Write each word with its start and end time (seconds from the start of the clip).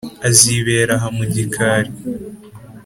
Azibere 0.27 0.91
aha 0.97 1.07
mu 1.17 1.23
gikari 1.33 1.91